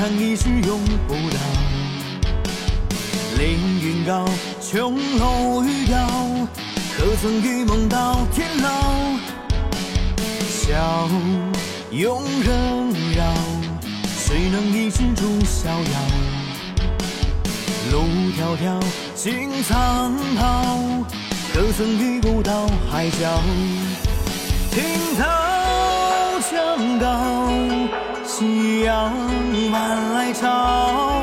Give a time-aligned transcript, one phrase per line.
[0.00, 1.38] 看一世用不到。
[3.38, 4.24] 凌云高，
[4.60, 6.06] 琼楼玉雕，
[6.96, 8.68] 可曾与梦到天老？
[10.48, 11.08] 笑
[11.90, 13.24] 拥人扰，
[14.18, 15.98] 谁能一世住逍遥？
[17.90, 18.04] 路
[18.38, 18.82] 迢迢，
[19.14, 21.04] 尽苍茫，
[21.52, 23.42] 可曾遇不到海角？
[24.70, 24.82] 听
[25.18, 25.24] 涛
[26.50, 27.48] 江高，
[28.24, 29.12] 夕阳
[29.70, 31.22] 晚来潮。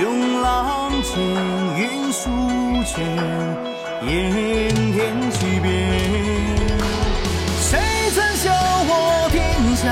[0.00, 1.20] 涌浪间，
[1.76, 2.30] 云舒
[2.86, 3.04] 卷，
[4.06, 5.68] 烟天气变。
[7.60, 7.78] 谁
[8.14, 8.50] 曾笑
[8.88, 9.36] 我天
[9.76, 9.84] 下？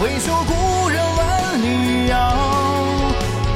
[0.00, 2.14] 回首故人万里遥。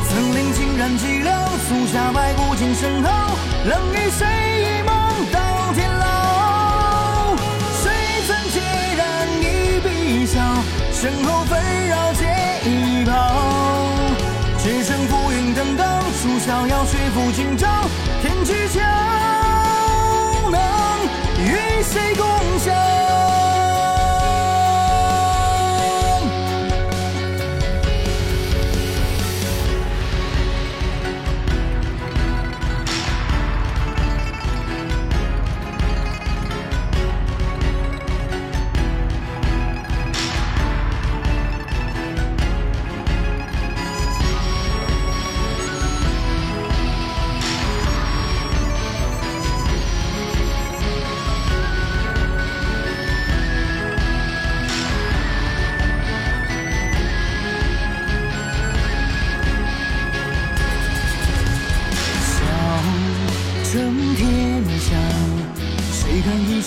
[0.08, 3.36] 曾令金然脊梁，足下白骨精神好。
[3.64, 4.24] 能与谁
[11.46, 12.24] 纷扰皆
[12.68, 13.12] 一抛。
[14.58, 15.84] 只剩浮云登高，
[16.20, 17.66] 处逍遥，水浮今朝。
[18.20, 18.80] 天之桥，
[20.50, 20.60] 能
[21.44, 22.26] 与谁共
[22.58, 23.05] 享？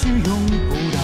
[0.01, 0.21] 是永
[0.69, 0.97] 不到？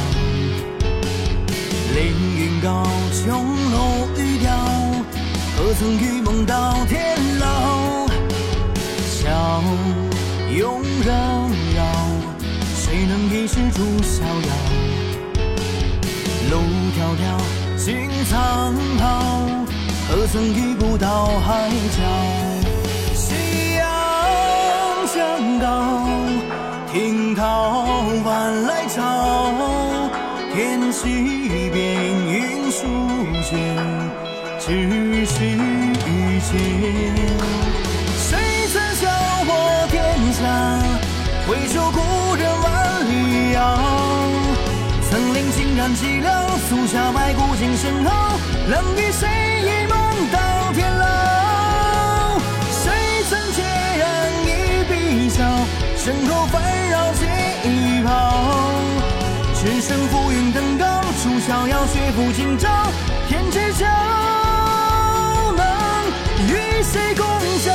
[1.94, 2.00] 凌
[2.38, 3.26] 云高，琼
[3.70, 4.56] 楼玉雕，
[5.58, 8.08] 何曾与梦到天老？
[9.04, 9.62] 笑
[10.50, 11.14] 拥人
[11.76, 11.84] 绕，
[12.74, 14.54] 谁能一世住逍遥？
[16.52, 16.56] 路
[16.96, 19.04] 迢迢，尽苍茫，
[20.08, 22.55] 何曾遇不到海角？
[34.66, 34.72] 只
[35.28, 36.58] 是遇见。
[38.18, 39.06] 谁曾笑
[39.46, 39.50] 我
[39.92, 39.94] 天
[40.34, 40.42] 下？
[41.48, 42.00] 回首故
[42.34, 42.66] 人万
[43.08, 43.12] 里
[43.54, 43.58] 遥。
[45.08, 48.40] 曾令金然脊梁，足下白骨精神好。
[48.68, 49.30] 能与谁
[49.62, 49.96] 一梦
[50.32, 52.40] 到天老？
[52.72, 52.90] 谁
[53.30, 53.62] 曾孑
[54.00, 54.04] 然
[54.42, 54.50] 一
[54.90, 55.46] 笔笑？
[55.96, 56.60] 身后纷
[56.90, 57.22] 扰皆
[57.70, 58.10] 已抛。
[59.54, 62.68] 只剩浮云登高，树逍遥，雪拂今朝。
[63.28, 64.35] 天之桥，能与
[66.92, 67.26] 谁共
[67.60, 67.74] 享？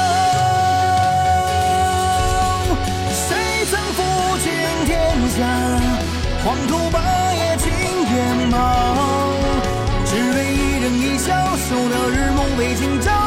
[3.12, 3.26] 谁
[3.70, 3.98] 曾负
[4.38, 4.46] 尽
[4.86, 4.90] 天
[5.36, 5.38] 下？
[6.44, 6.98] 黄土霸
[7.34, 7.70] 业尽
[8.14, 8.54] 远貌。
[10.06, 13.19] 只为一人一笑，守得日暮为今朝。